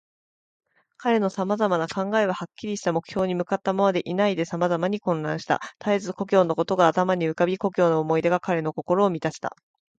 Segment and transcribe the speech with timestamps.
[0.97, 5.61] 彼のさまざまな考えは、はっきりした目標に向ったままでいないで、さまざまに混乱した。
[5.77, 9.55] たえず故郷のことが頭に浮かび、故郷の思い出が彼の心をみたした。